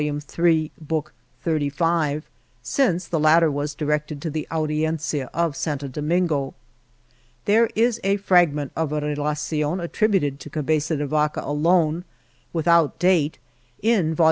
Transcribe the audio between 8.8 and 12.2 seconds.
a Relation attributed to Cabeza de Vaca alone,